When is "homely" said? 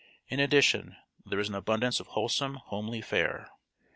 2.55-3.01